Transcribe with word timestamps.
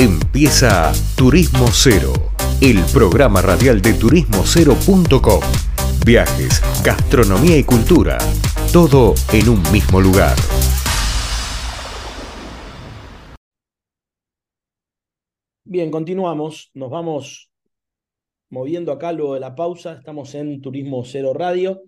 Empieza 0.00 0.92
Turismo 1.16 1.66
Cero, 1.72 2.12
el 2.62 2.78
programa 2.92 3.42
radial 3.42 3.82
de 3.82 3.94
turismocero.com. 3.94 5.40
Viajes, 6.06 6.62
gastronomía 6.84 7.58
y 7.58 7.64
cultura, 7.64 8.16
todo 8.72 9.14
en 9.32 9.48
un 9.48 9.60
mismo 9.72 10.00
lugar. 10.00 10.36
Bien, 15.64 15.90
continuamos. 15.90 16.70
Nos 16.74 16.90
vamos 16.90 17.50
moviendo 18.50 18.92
acá 18.92 19.10
luego 19.10 19.34
de 19.34 19.40
la 19.40 19.56
pausa. 19.56 19.94
Estamos 19.94 20.32
en 20.36 20.60
Turismo 20.60 21.04
Cero 21.04 21.32
Radio 21.34 21.82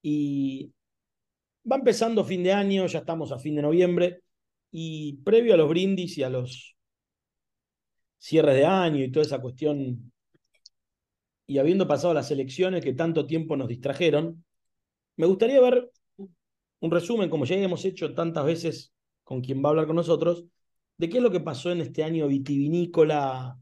y 0.00 0.72
va 1.70 1.76
empezando 1.76 2.24
fin 2.24 2.42
de 2.44 2.54
año, 2.54 2.86
ya 2.86 3.00
estamos 3.00 3.30
a 3.30 3.38
fin 3.38 3.56
de 3.56 3.60
noviembre 3.60 4.22
y 4.70 5.18
previo 5.18 5.52
a 5.52 5.58
los 5.58 5.68
brindis 5.68 6.16
y 6.16 6.22
a 6.22 6.30
los 6.30 6.71
cierres 8.22 8.54
de 8.54 8.64
año 8.64 9.02
y 9.02 9.10
toda 9.10 9.26
esa 9.26 9.40
cuestión, 9.40 10.12
y 11.44 11.58
habiendo 11.58 11.88
pasado 11.88 12.14
las 12.14 12.30
elecciones 12.30 12.84
que 12.84 12.92
tanto 12.92 13.26
tiempo 13.26 13.56
nos 13.56 13.66
distrajeron, 13.66 14.44
me 15.16 15.26
gustaría 15.26 15.60
ver 15.60 15.90
un 16.78 16.90
resumen, 16.92 17.28
como 17.28 17.46
ya 17.46 17.56
hemos 17.56 17.84
hecho 17.84 18.14
tantas 18.14 18.44
veces 18.44 18.92
con 19.24 19.40
quien 19.40 19.60
va 19.60 19.68
a 19.68 19.70
hablar 19.70 19.86
con 19.88 19.96
nosotros, 19.96 20.44
de 20.98 21.08
qué 21.08 21.16
es 21.16 21.22
lo 21.22 21.32
que 21.32 21.40
pasó 21.40 21.72
en 21.72 21.80
este 21.80 22.04
año 22.04 22.28
vitivinícola, 22.28 23.58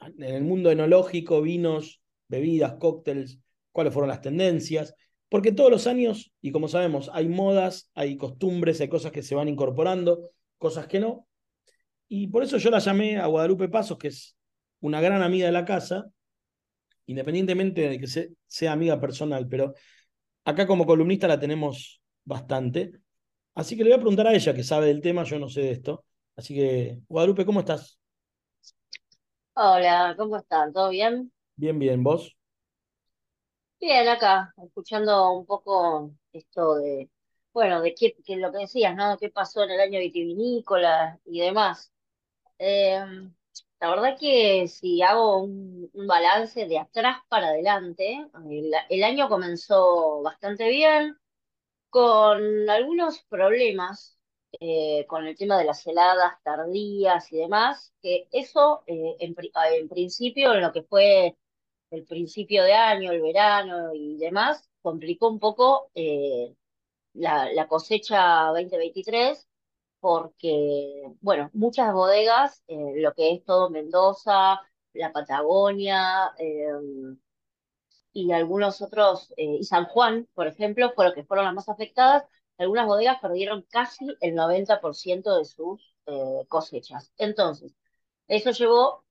en 0.00 0.22
el 0.22 0.44
mundo 0.44 0.70
enológico, 0.70 1.42
vinos, 1.42 2.00
bebidas, 2.26 2.76
cócteles, 2.80 3.38
cuáles 3.70 3.92
fueron 3.92 4.08
las 4.08 4.22
tendencias, 4.22 4.94
porque 5.28 5.52
todos 5.52 5.70
los 5.70 5.86
años, 5.86 6.32
y 6.40 6.52
como 6.52 6.68
sabemos, 6.68 7.10
hay 7.12 7.28
modas, 7.28 7.90
hay 7.94 8.16
costumbres, 8.16 8.80
hay 8.80 8.88
cosas 8.88 9.12
que 9.12 9.22
se 9.22 9.34
van 9.34 9.48
incorporando, 9.48 10.30
cosas 10.56 10.86
que 10.86 11.00
no, 11.00 11.28
y 12.12 12.26
por 12.26 12.42
eso 12.42 12.58
yo 12.58 12.70
la 12.70 12.80
llamé 12.80 13.18
a 13.18 13.26
Guadalupe 13.26 13.68
Pasos, 13.68 13.96
que 13.96 14.08
es 14.08 14.36
una 14.80 15.00
gran 15.00 15.22
amiga 15.22 15.46
de 15.46 15.52
la 15.52 15.64
casa, 15.64 16.10
independientemente 17.06 17.88
de 17.88 18.00
que 18.00 18.08
sea 18.46 18.72
amiga 18.72 19.00
personal, 19.00 19.46
pero 19.48 19.74
acá 20.44 20.66
como 20.66 20.86
columnista 20.86 21.28
la 21.28 21.38
tenemos 21.38 22.02
bastante. 22.24 22.92
Así 23.54 23.76
que 23.76 23.84
le 23.84 23.90
voy 23.90 23.94
a 23.98 24.00
preguntar 24.00 24.26
a 24.26 24.34
ella, 24.34 24.52
que 24.52 24.64
sabe 24.64 24.88
del 24.88 25.00
tema, 25.00 25.22
yo 25.22 25.38
no 25.38 25.48
sé 25.48 25.60
de 25.60 25.70
esto. 25.70 26.04
Así 26.34 26.52
que, 26.52 26.98
Guadalupe, 27.08 27.46
¿cómo 27.46 27.60
estás? 27.60 28.00
Hola, 29.54 30.14
¿cómo 30.18 30.36
están? 30.36 30.72
¿Todo 30.72 30.88
bien? 30.88 31.32
Bien, 31.54 31.78
bien, 31.78 32.02
¿vos? 32.02 32.36
Bien, 33.80 34.08
acá, 34.08 34.52
escuchando 34.64 35.30
un 35.32 35.46
poco 35.46 36.10
esto 36.32 36.74
de, 36.74 37.08
bueno, 37.52 37.80
de 37.80 37.94
qué, 37.94 38.16
qué 38.24 38.36
lo 38.36 38.50
que 38.50 38.58
decías, 38.58 38.96
¿no? 38.96 39.16
¿Qué 39.16 39.30
pasó 39.30 39.62
en 39.62 39.70
el 39.70 39.80
año 39.80 40.00
vitivinícola 40.00 41.20
y 41.24 41.40
demás? 41.40 41.92
Em, 42.60 43.34
la 43.80 43.90
verdad 43.90 44.18
que 44.20 44.68
si 44.68 45.02
hago 45.02 45.38
un, 45.44 45.90
balance 46.06 46.66
de 46.66 46.78
atrás 46.78 47.18
para 47.28 47.48
adelante, 47.48 48.28
el, 48.90 49.02
año 49.04 49.28
comenzó 49.28 50.22
bastante 50.22 50.68
bien, 50.68 51.16
con 51.90 52.70
algunos 52.70 53.22
problemas 53.24 54.18
eh, 54.60 55.06
con 55.08 55.26
el 55.26 55.36
tema 55.36 55.58
de 55.58 55.64
las 55.66 55.86
heladas 55.86 56.34
tardías 56.44 57.32
y 57.32 57.38
demás, 57.38 57.94
que 58.02 58.28
eso 58.32 58.82
eh, 58.86 59.16
en, 59.20 59.34
en 59.72 59.88
principio, 59.88 60.54
en 60.54 60.62
lo 60.62 60.72
que 60.72 60.82
fue 60.82 61.36
el 61.90 62.04
principio 62.06 62.64
de 62.64 62.74
año, 62.74 63.12
el 63.12 63.22
verano 63.22 63.94
y 63.94 64.18
demás, 64.18 64.68
complicó 64.82 65.28
un 65.28 65.40
poco 65.40 65.90
eh, 65.94 66.54
la, 67.14 67.52
la 67.52 67.68
cosecha 67.68 68.46
2023 68.48 69.49
porque, 70.00 71.04
bueno, 71.20 71.50
muchas 71.52 71.92
bodegas, 71.92 72.62
eh, 72.68 72.76
lo 72.96 73.12
que 73.14 73.32
es 73.34 73.44
todo 73.44 73.70
Mendoza, 73.70 74.60
la 74.94 75.12
Patagonia 75.12 76.32
em, 76.38 77.18
y 78.12 78.32
algunos 78.32 78.82
otros, 78.82 79.32
eh, 79.36 79.58
y 79.60 79.64
San 79.64 79.86
Juan, 79.86 80.28
por 80.34 80.46
ejemplo, 80.46 80.92
fueron 80.94 81.14
que 81.14 81.24
fueron 81.24 81.46
las 81.46 81.54
más 81.54 81.68
afectadas. 81.68 82.24
Algunas 82.58 82.86
bodegas 82.86 83.18
perdieron 83.20 83.62
casi 83.70 84.06
el 84.20 84.34
90% 84.34 85.36
de 85.38 85.44
sus 85.44 85.94
eh, 86.06 86.44
cosechas. 86.48 87.12
Entonces, 87.18 87.74
eso 88.28 88.50
llevó 88.52 89.04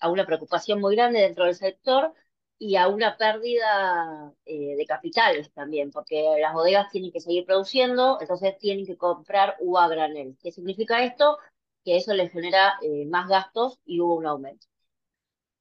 a 0.00 0.08
una 0.10 0.26
preocupación 0.26 0.80
muy 0.80 0.96
grande 0.96 1.20
dentro 1.20 1.44
del 1.44 1.54
sector 1.54 2.12
y 2.58 2.76
a 2.76 2.88
una 2.88 3.16
pérdida 3.16 4.32
eh, 4.44 4.76
de 4.76 4.86
capitales 4.86 5.50
también, 5.52 5.90
porque 5.90 6.36
las 6.40 6.54
bodegas 6.54 6.90
tienen 6.90 7.12
que 7.12 7.20
seguir 7.20 7.44
produciendo, 7.44 8.18
entonces 8.20 8.56
tienen 8.58 8.86
que 8.86 8.96
comprar 8.96 9.56
uva 9.60 9.84
a 9.84 9.88
granel. 9.88 10.36
¿Qué 10.42 10.50
significa 10.52 11.04
esto? 11.04 11.38
Que 11.84 11.96
eso 11.96 12.14
les 12.14 12.32
genera 12.32 12.78
eh, 12.82 13.04
más 13.06 13.28
gastos 13.28 13.78
y 13.84 14.00
hubo 14.00 14.16
un 14.16 14.26
aumento. 14.26 14.66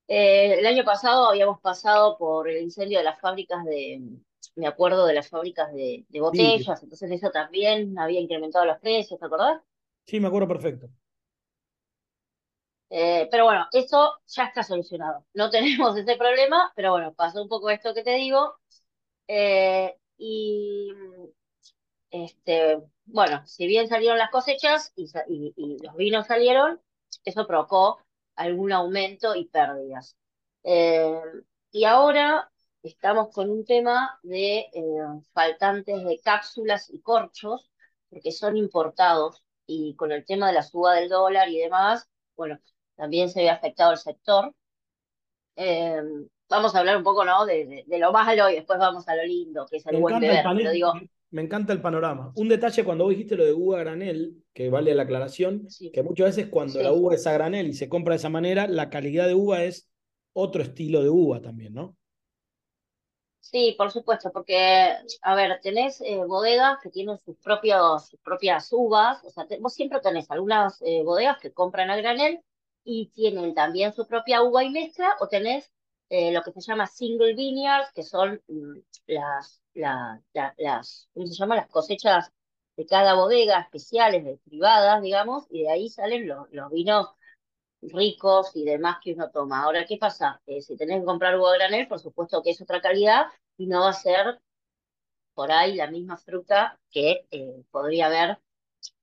Eh, 0.08 0.60
el 0.60 0.66
año 0.66 0.84
pasado 0.86 1.28
habíamos 1.30 1.60
pasado 1.60 2.18
por 2.18 2.48
el 2.48 2.62
incendio 2.62 3.00
de 3.00 3.04
las 3.04 3.20
fábricas 3.20 3.66
de, 3.66 4.02
me 4.56 4.68
acuerdo 4.68 5.06
de 5.06 5.16
las 5.16 5.28
fábricas 5.30 5.74
de, 5.74 6.06
botellas, 6.12 6.82
entonces 6.84 7.12
eso 7.12 7.32
también 7.32 7.98
había 7.98 8.20
incrementado 8.22 8.66
los 8.66 8.80
precios, 8.80 9.20
¿te 9.20 9.26
acordás? 9.26 9.62
Sí, 10.06 10.20
me 10.20 10.28
acuerdo 10.28 10.48
perfecto. 10.48 10.90
Eh, 12.90 13.28
pero 13.32 13.46
bueno, 13.46 13.68
eso 13.72 14.20
ya 14.28 14.46
está 14.46 14.64
solucionado. 14.64 15.26
No 15.34 15.50
tenemos 15.52 15.98
ese 15.98 16.16
problema, 16.18 16.72
pero 16.76 16.92
bueno, 16.92 17.14
pasó 17.14 17.42
un 17.42 17.50
poco 17.50 17.70
esto 17.70 17.94
que 17.94 18.04
te 18.04 18.16
digo. 18.16 18.56
Eh, 19.28 19.98
y 20.18 20.92
este, 22.12 22.82
bueno, 23.06 23.46
si 23.46 23.68
bien 23.68 23.88
salieron 23.88 24.18
las 24.18 24.32
cosechas 24.32 24.94
y, 24.96 25.12
los 25.84 25.96
vinos 25.96 26.28
salieron, 26.28 26.82
eso 27.24 27.48
provocó 27.48 28.00
algún 28.36 28.72
aumento 28.72 29.36
y 29.36 29.46
pérdidas. 29.46 30.16
Eh, 30.64 31.22
y 31.72 31.86
ahora 31.86 32.52
estamos 32.84 33.34
con 33.34 33.50
un 33.50 33.66
tema 33.66 34.20
de 34.24 34.68
faltantes 35.34 36.04
de 36.06 36.20
cápsulas 36.20 36.90
y 36.90 37.02
corchos, 37.02 37.72
porque 38.10 38.32
son 38.32 38.58
importados, 38.58 39.44
y 39.68 39.96
con 39.96 40.12
el 40.12 40.26
tema 40.26 40.48
de 40.48 40.54
la 40.54 40.64
suba 40.64 40.94
del 40.96 41.10
dólar 41.10 41.50
y 41.50 41.60
demás, 41.60 42.08
bueno, 42.36 42.60
también 42.96 43.30
se 43.30 43.42
ve 43.42 43.50
afectado 43.50 43.92
el 43.92 43.98
sector. 43.98 44.54
Eh, 45.56 46.02
vamos 46.50 46.76
a 46.76 46.80
hablar 46.80 46.98
un 46.98 47.04
poco 47.04 47.24
¿no? 47.24 47.46
De, 47.46 47.86
lo 47.88 48.12
malo 48.12 48.50
y 48.50 48.56
después 48.56 48.80
vamos 48.80 49.08
a 49.08 49.16
lo 49.16 49.24
lindo, 49.24 49.66
que 49.70 49.78
es 49.78 49.86
el 49.88 50.02
buen 50.02 50.20
beber. 50.20 50.46
Me 51.32 51.42
encanta 51.42 51.74
el 51.74 51.82
panorama. 51.82 52.32
Un 52.36 52.48
detalle 52.48 52.86
cuando 52.86 53.04
vos 53.04 53.12
dijiste 53.12 53.36
lo 53.36 53.44
de 53.44 53.52
uva 53.52 53.80
granel, 53.80 54.42
que 54.54 54.70
vale 54.70 54.96
la 54.96 55.04
aclaración, 55.04 55.68
que 55.92 56.04
muchas 56.04 56.28
veces 56.28 56.48
cuando 56.50 56.82
la 56.82 56.94
uva 56.94 57.16
es 57.16 57.28
a 57.28 57.34
granel 57.34 57.68
y 57.68 57.74
se 57.74 57.90
compra 57.90 58.14
de 58.14 58.18
esa 58.18 58.30
manera, 58.30 58.68
la 58.68 58.90
calidad 58.90 59.28
de 59.28 59.34
uva 59.34 59.64
es 59.64 59.90
otro 60.34 60.62
estilo 60.62 61.04
de 61.04 61.10
uva 61.10 61.42
también, 61.42 61.74
¿no? 61.74 61.98
Sí, 63.42 63.76
por 63.78 63.92
supuesto, 63.92 64.32
porque, 64.32 64.94
a 65.22 65.36
ver, 65.36 65.60
tenés 65.62 66.02
eh, 66.02 66.24
bodegas 66.26 66.80
que 66.82 66.90
tienen 66.90 67.18
sus, 67.20 67.38
propios, 67.38 68.08
sus 68.08 68.20
propias 68.22 68.70
uvas, 68.72 69.24
o 69.24 69.30
sea, 69.30 69.46
vos 69.60 69.74
siempre 69.74 70.00
tenés 70.00 70.30
algunas 70.32 70.82
eh, 70.82 71.04
bodegas 71.04 71.38
que 71.40 71.52
compran 71.54 71.90
a 71.90 71.98
granel 71.98 72.42
y 72.86 73.08
tienen 73.10 73.54
también 73.54 73.94
su 73.94 74.08
propia 74.08 74.44
uva 74.44 74.64
y 74.64 74.70
mezcla, 74.70 75.16
o 75.20 75.28
tenés 75.28 75.72
eh, 76.10 76.32
lo 76.32 76.44
que 76.44 76.52
se 76.54 76.62
llama 76.62 76.88
single 76.88 77.34
vineyards, 77.34 77.92
que 77.94 78.04
son 78.04 78.42
mm, 78.48 78.80
las, 79.08 79.62
las, 79.74 81.10
¿cómo 81.14 81.28
se 81.28 81.34
llama? 81.34 81.56
Las 81.56 81.68
cosechas 81.70 82.32
de 82.78 82.86
cada 82.86 83.16
bodega 83.16 83.60
especiales, 83.62 84.24
de 84.24 84.38
privadas, 84.46 85.02
digamos, 85.02 85.46
y 85.50 85.64
de 85.64 85.72
ahí 85.72 85.90
salen 85.90 86.28
los, 86.28 86.48
los 86.52 86.72
vinos 86.72 87.08
ricos 87.82 88.52
y 88.56 88.66
demás 88.66 88.98
que 89.04 89.14
uno 89.14 89.30
toma. 89.32 89.64
Ahora, 89.64 89.86
¿qué 89.86 89.98
pasa? 89.98 90.42
Eh, 90.46 90.62
si 90.62 90.78
tenés 90.78 91.00
que 91.00 91.06
comprar 91.06 91.38
uva 91.40 91.54
granel, 91.54 91.88
por 91.88 92.00
supuesto 92.00 92.42
que 92.44 92.52
es 92.52 92.62
otra 92.62 92.82
calidad 92.82 93.26
y 93.58 93.68
no 93.68 93.82
va 93.82 93.90
a 93.90 93.94
ser 93.94 94.40
por 95.34 95.52
ahí 95.52 95.76
la 95.76 95.90
misma 95.92 96.18
fruta 96.18 96.80
que 96.92 97.28
eh, 97.32 97.64
podría 97.72 98.08
haber 98.08 98.40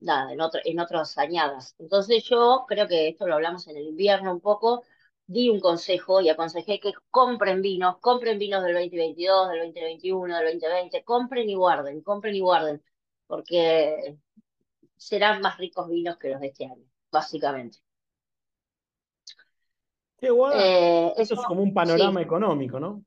nada, 0.01 0.33
en, 0.33 0.41
otro, 0.41 0.61
en 0.65 0.81
otras 0.81 1.19
añadas. 1.19 1.75
Entonces 1.79 2.25
yo 2.25 2.65
creo 2.69 2.89
que 2.89 3.09
esto 3.09 3.27
lo 3.27 3.35
hablamos 3.35 3.67
en 3.69 3.77
el 3.77 3.87
invierno 3.87 4.33
un 4.33 4.41
poco, 4.41 4.85
di 5.27 5.49
un 5.49 5.61
consejo 5.61 6.21
y 6.21 6.29
aconsejé 6.29 6.81
que 6.81 6.93
compren 7.11 7.63
vinos, 7.63 7.99
compren 8.01 8.39
vinos 8.39 8.63
del 8.63 8.75
2022, 8.75 9.51
del 9.51 9.59
2021, 9.61 10.37
del 10.37 10.45
2020, 10.61 11.05
compren 11.05 11.49
y 11.49 11.55
guarden, 11.55 12.03
compren 12.03 12.35
y 12.35 12.41
guarden, 12.41 12.83
porque 13.27 14.19
serán 14.97 15.41
más 15.41 15.59
ricos 15.59 15.89
vinos 15.89 16.17
que 16.19 16.31
los 16.31 16.41
de 16.41 16.49
este 16.49 16.67
año, 16.67 16.85
básicamente. 17.11 17.79
Qué 20.19 20.31
guay. 20.31 20.57
Eh, 20.57 21.13
eso, 21.17 21.35
es 21.35 21.41
como 21.41 21.63
un 21.63 21.75
panorama 21.75 22.23
económico, 22.23 22.79
¿no? 22.79 23.05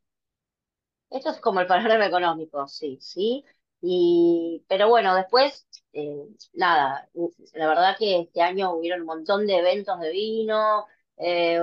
Esto 1.10 1.30
es 1.30 1.40
como 1.40 1.62
el 1.62 1.68
panorama 1.68 2.06
económico, 2.06 2.68
sí, 2.68 2.98
sí. 3.00 3.46
Y, 3.82 4.66
pero 4.68 4.90
bueno, 4.90 5.16
después, 5.16 5.68
eh, 5.96 6.28
nada, 6.54 7.10
la 7.54 7.68
verdad 7.70 7.96
que 7.98 8.20
este 8.20 8.42
año 8.42 8.74
hubieron 8.74 9.02
un 9.02 9.08
montón 9.08 9.48
de 9.48 9.58
eventos 9.60 9.98
de 10.02 10.12
vino, 10.12 10.86
eh, 11.18 11.62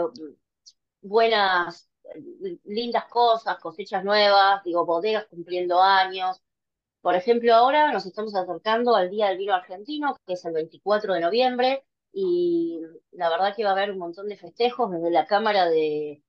buenas, 1.03 1.91
lindas 2.65 3.05
cosas, 3.07 3.59
cosechas 3.59 4.05
nuevas, 4.05 4.65
digo, 4.65 4.87
bodegas 4.87 5.27
cumpliendo 5.27 5.83
años. 5.83 6.43
Por 7.03 7.15
ejemplo, 7.17 7.55
ahora 7.55 7.93
nos 7.93 8.07
estamos 8.07 8.35
acercando 8.35 8.97
al 8.97 9.11
Día 9.11 9.29
del 9.29 9.39
Vino 9.39 9.55
Argentino, 9.55 10.17
que 10.27 10.35
es 10.35 10.45
el 10.47 10.55
24 10.55 11.15
de 11.15 11.21
noviembre, 11.21 11.85
y 12.13 12.81
la 13.13 13.29
verdad 13.31 13.55
que 13.55 13.65
va 13.65 13.71
a 13.71 13.73
haber 13.75 13.91
un 13.93 13.99
montón 13.99 14.29
de 14.29 14.37
festejos 14.39 14.91
desde 14.93 15.11
la 15.11 15.27
Cámara 15.27 15.69
de, 15.69 16.23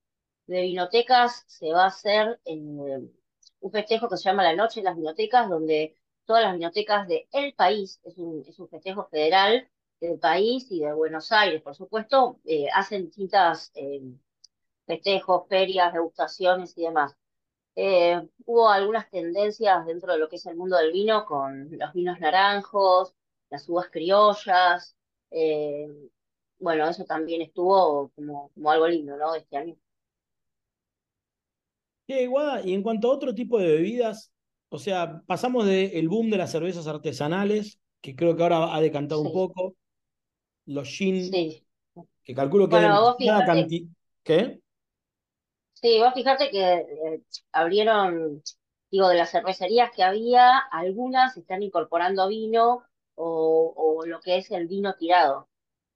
de 0.47 0.61
Vinotecas, 0.61 1.45
se 1.47 1.71
va 1.71 1.85
a 1.85 1.87
hacer 1.87 2.39
un 2.45 3.71
festejo 3.71 4.09
que 4.09 4.17
se 4.17 4.23
llama 4.25 4.43
la 4.43 4.55
Noche 4.55 4.81
de 4.81 4.85
las 4.85 4.97
Vinotecas, 4.97 5.49
donde 5.49 5.95
todas 6.25 6.43
las 6.43 6.53
vinotecas 6.53 7.07
del 7.07 7.27
el 7.31 7.53
país, 7.53 7.99
es 8.03 8.17
un, 8.17 8.43
es 8.47 8.59
un 8.59 8.69
festejo 8.69 9.07
federal 9.09 9.67
del 9.99 10.19
país 10.19 10.67
y 10.71 10.81
de 10.81 10.93
Buenos 10.93 11.31
Aires, 11.31 11.61
por 11.61 11.75
supuesto, 11.75 12.39
eh, 12.45 12.67
hacen 12.73 13.05
distintas 13.05 13.71
eh, 13.75 14.01
festejos, 14.85 15.47
ferias, 15.47 15.93
degustaciones 15.93 16.77
y 16.77 16.83
demás. 16.83 17.15
Eh, 17.75 18.21
hubo 18.45 18.69
algunas 18.69 19.09
tendencias 19.09 19.85
dentro 19.85 20.13
de 20.13 20.19
lo 20.19 20.29
que 20.29 20.35
es 20.37 20.45
el 20.45 20.55
mundo 20.55 20.77
del 20.77 20.91
vino 20.91 21.25
con 21.25 21.69
los 21.77 21.93
vinos 21.93 22.19
naranjos, 22.19 23.15
las 23.49 23.67
uvas 23.69 23.89
criollas. 23.91 24.95
bueno, 26.59 26.87
eso 26.89 27.05
también 27.05 27.41
estuvo 27.41 28.09
como, 28.15 28.49
como 28.53 28.71
algo 28.71 28.87
lindo, 28.87 29.17
¿no? 29.17 29.35
Este 29.35 29.57
año. 29.57 29.75
y 32.07 32.73
en 32.73 32.83
cuanto 32.83 33.09
a 33.09 33.15
otro 33.15 33.33
tipo 33.33 33.57
de 33.57 33.67
bebidas, 33.67 34.32
o 34.73 34.79
sea, 34.79 35.21
pasamos 35.27 35.67
del 35.67 36.09
boom 36.09 36.31
de 36.31 36.37
las 36.37 36.51
cervezas 36.51 36.87
artesanales, 36.87 37.79
que 38.01 38.15
creo 38.15 38.35
que 38.35 38.41
ahora 38.41 38.75
ha 38.75 38.81
decantado 38.81 39.21
un 39.21 39.31
poco, 39.31 39.75
los 40.65 40.87
gin, 40.87 41.29
que 42.23 42.33
calculo 42.33 42.67
que 42.67 42.77
bueno, 42.77 43.15
cantidad... 43.45 43.87
¿Qué? 44.23 44.61
Sí, 45.73 45.99
vos 45.99 46.15
fijate 46.15 46.49
que 46.49 46.73
eh, 46.73 47.21
abrieron, 47.51 48.41
digo, 48.89 49.09
de 49.09 49.17
las 49.17 49.29
cervecerías 49.29 49.91
que 49.95 50.01
había, 50.01 50.57
algunas 50.57 51.37
están 51.37 51.61
incorporando 51.61 52.27
vino 52.27 52.83
o, 53.13 53.73
o 53.75 54.05
lo 54.07 54.21
que 54.21 54.37
es 54.37 54.49
el 54.49 54.67
vino 54.67 54.95
tirado 54.95 55.49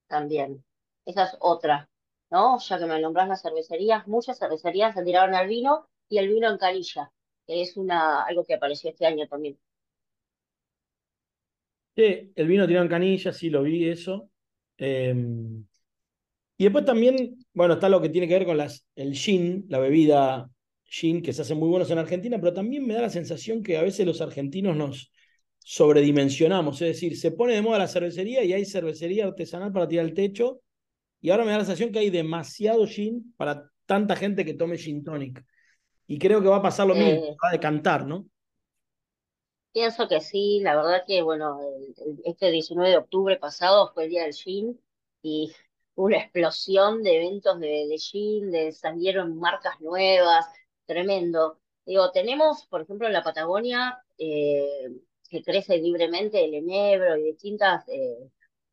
también. 0.08 0.64
Esa 1.04 1.24
es 1.24 1.38
otra, 1.40 1.90
¿no? 2.30 2.60
Ya 2.60 2.78
que 2.78 2.86
me 2.86 3.02
nombras 3.02 3.28
las 3.28 3.42
cervecerías, 3.42 4.08
muchas 4.08 4.38
cervecerías 4.38 4.94
se 4.94 5.04
tiraron 5.04 5.34
al 5.34 5.48
vino 5.48 5.88
y 6.10 6.20
el 6.20 6.28
vino 6.28 6.48
en 6.48 6.60
canilla 6.60 7.12
es 7.48 7.78
una, 7.78 8.24
algo 8.24 8.46
que 8.46 8.54
apareció 8.56 8.90
este 8.90 9.06
año 9.06 9.28
también. 9.28 9.58
Sí, 11.96 12.32
el 12.36 12.48
vino 12.48 12.68
tirado 12.68 12.86
en 12.86 12.90
canilla, 12.92 13.34
sí 13.34 13.50
lo 13.50 13.64
vi 13.64 13.90
eso. 13.90 14.30
Em, 14.78 15.66
y 16.58 16.64
después 16.66 16.86
también, 16.86 17.38
bueno, 17.54 17.76
está 17.76 17.90
lo 17.90 18.02
que 18.02 18.10
tiene 18.10 18.28
que 18.28 18.36
ver 18.36 18.46
con 18.46 18.58
las, 18.58 18.86
el 18.96 19.14
gin, 19.16 19.66
la 19.70 19.80
bebida 19.80 20.50
gin, 20.86 21.22
que 21.22 21.34
se 21.34 21.42
hace 21.44 21.56
muy 21.56 21.70
buenos 21.70 21.92
en 21.92 22.00
Argentina, 22.00 22.40
pero 22.40 22.54
también 22.54 22.86
me 22.86 22.94
da 22.96 23.02
la 23.04 23.10
sensación 23.10 23.64
que 23.64 23.78
a 23.78 23.82
veces 23.84 24.06
los 24.06 24.22
argentinos 24.22 24.76
nos 24.76 25.12
sobredimensionamos, 25.60 26.82
es 26.82 26.90
decir, 26.90 27.18
se 27.18 27.32
pone 27.32 27.54
de 27.56 27.62
moda 27.62 27.80
la 27.80 27.88
cervecería 27.88 28.44
y 28.44 28.54
hay 28.54 28.66
cervecería 28.66 29.26
artesanal 29.26 29.72
para 29.74 29.88
tirar 29.88 30.06
el 30.06 30.14
techo, 30.14 30.62
y 31.22 31.30
ahora 31.32 31.46
me 31.46 31.52
da 31.52 31.60
la 31.60 31.66
sensación 31.66 31.92
que 31.92 32.00
hay 32.00 32.10
demasiado 32.10 32.88
gin 32.88 33.34
para 33.38 33.70
tanta 33.86 34.16
gente 34.16 34.46
que 34.46 34.54
tome 34.54 34.78
gin 34.78 35.04
tonic. 35.04 35.44
Y 36.07 36.18
creo 36.18 36.42
que 36.42 36.48
va 36.48 36.57
a 36.57 36.62
pasar 36.62 36.88
lo 36.88 36.95
mismo, 36.95 37.25
eh. 37.25 37.38
va 37.44 37.50
a 37.50 37.51
decantar, 37.51 38.06
¿no? 38.06 38.25
Pienso 39.74 40.07
que 40.07 40.21
sí, 40.21 40.59
la 40.62 40.75
verdad 40.75 41.04
que, 41.06 41.21
bueno, 41.21 41.59
este 42.24 42.50
19 42.50 42.89
de 42.89 42.98
octubre 42.98 43.38
pasado 43.38 43.92
fue 43.94 44.06
el 44.06 44.09
día 44.09 44.24
del 44.24 44.33
gin 44.33 44.80
y 45.21 45.54
una 45.95 46.18
explosión 46.18 47.04
de 47.04 47.18
eventos 47.18 47.59
de, 47.59 47.88
de 47.88 48.50
de, 48.50 48.71
salieron 48.71 49.38
marcas 49.38 49.80
nuevas, 49.81 50.45
tremendo. 50.86 51.59
Digo, 51.86 52.12
tenemos, 52.12 52.65
por 52.68 52.81
ejemplo, 52.81 53.06
en 53.07 53.13
la 53.13 53.24
Patagonia, 53.24 54.00
eh, 54.18 54.89
que 55.30 55.44
crece 55.44 55.77
libremente 55.77 56.44
el 56.44 56.54
enebro 56.56 57.18
y 57.18 57.24
distintas 57.24 57.88
eh, 57.89 58.31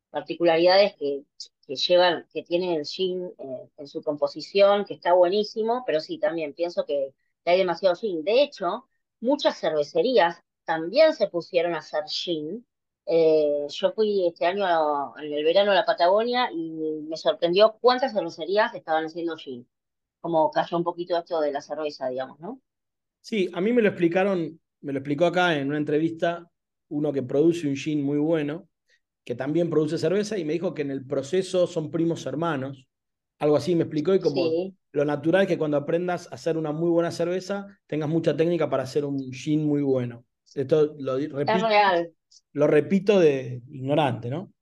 particularidades 0.09 0.95
que, 0.95 1.23
que 1.67 1.75
llevan, 1.75 2.25
que 2.33 2.43
tiene 2.43 2.77
el 2.77 2.85
gin 2.85 3.31
en 3.77 3.87
su 3.87 4.01
composición, 4.01 4.85
que 4.85 4.93
está 4.95 5.13
buenísimo, 5.13 5.83
pero 5.85 5.99
sí, 5.99 6.17
también 6.17 6.53
pienso 6.53 6.85
que 6.85 7.13
hay 7.51 7.59
demasiado 7.59 7.95
gin. 7.95 8.23
De 8.23 8.43
hecho, 8.43 8.87
muchas 9.19 9.59
cervecerías 9.59 10.41
también 10.65 11.13
se 11.13 11.27
pusieron 11.27 11.75
a 11.75 11.79
hacer 11.79 12.03
gin. 12.05 12.65
Eh, 13.05 13.67
yo 13.69 13.91
fui 13.93 14.27
este 14.27 14.45
año 14.45 14.65
en 15.17 15.31
el 15.31 15.43
verano 15.43 15.71
a 15.71 15.75
la 15.75 15.85
Patagonia 15.85 16.49
y 16.51 17.03
me 17.07 17.17
sorprendió 17.17 17.77
cuántas 17.79 18.13
cervecerías 18.13 18.73
estaban 18.73 19.05
haciendo 19.05 19.37
gin. 19.37 19.67
Como 20.21 20.49
cayó 20.49 20.77
un 20.77 20.83
poquito 20.83 21.17
esto 21.17 21.39
de 21.39 21.51
la 21.51 21.61
cerveza, 21.61 22.07
digamos, 22.09 22.39
¿no? 22.39 22.59
Sí, 23.21 23.49
a 23.53 23.61
mí 23.61 23.73
me 23.73 23.81
lo 23.81 23.89
explicaron, 23.89 24.59
me 24.81 24.93
lo 24.93 24.99
explicó 24.99 25.25
acá 25.25 25.55
en 25.55 25.67
una 25.67 25.77
entrevista 25.77 26.49
uno 26.89 27.11
que 27.11 27.23
produce 27.23 27.67
un 27.67 27.75
gin 27.75 28.03
muy 28.03 28.17
bueno, 28.17 28.67
que 29.23 29.35
también 29.35 29.69
produce 29.69 29.97
cerveza, 29.97 30.37
y 30.37 30.45
me 30.45 30.53
dijo 30.53 30.73
que 30.73 30.83
en 30.83 30.91
el 30.91 31.05
proceso 31.05 31.67
son 31.67 31.89
primos 31.91 32.25
hermanos. 32.25 32.87
Algo 33.39 33.57
así 33.57 33.75
me 33.75 33.83
explicó 33.83 34.13
y 34.13 34.19
como 34.19 34.73
lo 34.91 35.05
natural 35.05 35.43
es 35.43 35.47
que 35.47 35.57
cuando 35.57 35.77
aprendas 35.77 36.31
a 36.31 36.35
hacer 36.35 36.57
una 36.57 36.71
muy 36.71 36.89
buena 36.89 37.11
cerveza, 37.11 37.67
tengas 37.85 38.09
mucha 38.09 38.35
técnica 38.35 38.69
para 38.69 38.83
hacer 38.83 39.03
un 39.03 39.31
gin 39.31 39.65
muy 39.65 39.81
bueno. 39.81 40.25
Esto 40.53 40.95
lo 40.97 41.17
repito, 41.17 41.67
Lo 42.53 42.67
repito 42.67 43.19
de 43.19 43.61
ignorante, 43.67 44.29
¿no? 44.29 44.53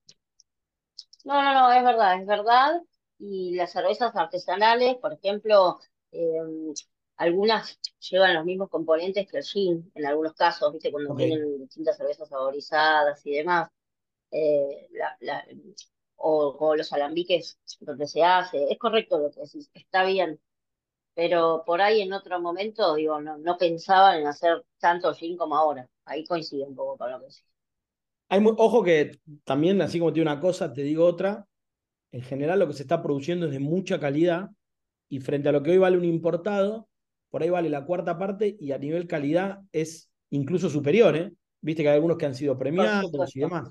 No, 1.23 1.41
no, 1.41 1.53
no, 1.53 1.71
es 1.71 1.83
verdad, 1.83 2.19
es 2.19 2.25
verdad. 2.25 2.81
Y 3.19 3.55
las 3.55 3.71
cervezas 3.71 4.15
artesanales, 4.15 4.95
por 4.95 5.13
ejemplo, 5.13 5.79
em, 6.11 6.73
algunas 7.17 7.79
llevan 8.09 8.33
los 8.33 8.45
mismos 8.45 8.69
componentes 8.69 9.29
que 9.29 9.37
el 9.37 9.43
gin, 9.43 9.91
en 9.95 10.05
algunos 10.05 10.33
casos, 10.33 10.73
¿viste? 10.73 10.91
Cuando 10.91 11.15
tienen 11.15 11.59
distintas 11.59 11.97
cervezas 11.97 12.27
saborizadas 12.29 13.25
y 13.25 13.31
demás. 13.33 13.69
Eh, 14.31 14.89
la, 15.21 15.45
o, 16.15 16.75
los 16.75 16.91
alambiques 16.93 17.59
donde 17.79 18.07
se 18.07 18.23
hace. 18.23 18.71
Es 18.71 18.77
correcto 18.77 19.19
lo 19.19 19.31
que 19.31 19.41
decís, 19.41 19.69
está 19.73 20.05
bien. 20.05 20.39
Pero 21.15 21.63
por 21.65 21.81
ahí 21.81 22.01
en 22.01 22.13
otro 22.13 22.39
momento, 22.39 22.95
digo, 22.95 23.21
no, 23.21 23.37
no 23.37 23.57
pensaban 23.57 24.19
en 24.19 24.27
hacer 24.27 24.63
tanto 24.79 25.13
gin 25.13 25.37
como 25.37 25.55
ahora. 25.55 25.87
Ahí 26.05 26.25
coincide 26.25 26.63
un 26.63 26.75
poco 26.75 26.97
con 26.97 27.11
lo 27.11 27.19
que 27.19 27.25
decís. 27.25 27.45
Hay 28.29 28.43
ojo 28.57 28.83
que 28.83 29.19
también, 29.43 29.81
así 29.81 29.99
como 29.99 30.11
tiene 30.11 30.31
una 30.31 30.39
cosa, 30.39 30.73
te 30.73 30.81
digo 30.81 31.05
otra. 31.05 31.45
En 32.11 32.21
general, 32.21 32.59
lo 32.59 32.67
que 32.67 32.73
se 32.73 32.83
está 32.83 33.01
produciendo 33.01 33.45
es 33.45 33.51
de 33.51 33.59
mucha 33.59 33.99
calidad 33.99 34.49
y 35.09 35.19
frente 35.19 35.49
a 35.49 35.51
lo 35.51 35.61
que 35.61 35.71
hoy 35.71 35.77
vale 35.77 35.97
un 35.97 36.05
importado, 36.05 36.87
por 37.29 37.43
ahí 37.43 37.49
vale 37.49 37.69
la 37.69 37.85
cuarta 37.85 38.17
parte 38.17 38.55
y 38.59 38.71
a 38.71 38.77
nivel 38.77 39.07
calidad 39.07 39.61
es 39.71 40.09
incluso 40.31 40.69
superior. 40.69 41.15
¿eh? 41.15 41.31
Viste 41.61 41.83
que 41.83 41.89
hay 41.89 41.95
algunos 41.95 42.17
que 42.17 42.25
han 42.25 42.35
sido 42.35 42.57
premiados 42.57 43.35
y 43.35 43.39
demás. 43.39 43.69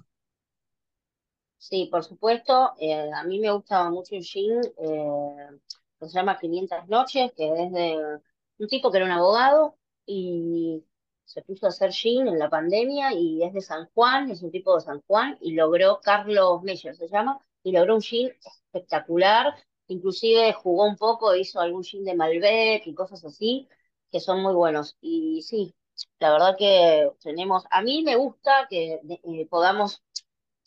Sí, 1.69 1.89
por 1.91 2.03
supuesto. 2.05 2.73
Eh, 2.81 3.11
a 3.15 3.23
mí 3.25 3.39
me 3.39 3.53
gusta 3.53 3.89
mucho 3.91 4.17
un 4.17 4.23
gin 4.23 4.61
eh, 4.79 5.59
que 6.01 6.09
se 6.09 6.15
llama 6.19 6.37
500 6.39 6.89
noches, 6.89 7.33
que 7.37 7.45
es 7.47 7.73
de 7.73 8.19
un 8.59 8.67
tipo 8.69 8.91
que 8.91 8.99
era 8.99 9.07
un 9.07 9.13
abogado 9.13 9.77
y 10.05 10.85
se 11.25 11.41
puso 11.43 11.67
a 11.67 11.69
hacer 11.71 11.93
gin 11.93 12.27
en 12.27 12.39
la 12.39 12.51
pandemia 12.51 13.13
y 13.15 13.43
es 13.45 13.53
de 13.55 13.61
San 13.61 13.87
Juan, 13.95 14.31
es 14.31 14.43
un 14.43 14.51
tipo 14.51 14.75
de 14.75 14.81
San 14.83 15.03
Juan 15.07 15.39
y 15.41 15.53
logró, 15.53 16.01
Carlos 16.03 16.63
Meyer 16.65 16.97
se 16.97 17.09
llama, 17.09 17.39
y 17.63 17.71
logró 17.73 17.95
un 17.95 18.03
gin 18.03 18.33
espectacular. 18.45 19.55
Inclusive 19.87 20.53
jugó 20.55 20.85
un 20.87 20.97
poco, 20.97 21.35
hizo 21.37 21.61
algún 21.61 21.85
gin 21.85 22.05
de 22.05 22.15
Malbec 22.17 22.87
y 22.87 22.95
cosas 22.95 23.25
así, 23.25 23.69
que 24.11 24.19
son 24.21 24.43
muy 24.43 24.53
buenos. 24.55 24.97
Y 25.01 25.43
sí, 25.43 25.75
la 26.19 26.33
verdad 26.33 26.57
que 26.59 27.09
tenemos, 27.23 27.65
a 27.71 27.83
mí 27.83 28.03
me 28.03 28.17
gusta 28.17 28.67
que 28.69 29.01
eh, 29.25 29.47
podamos 29.49 30.03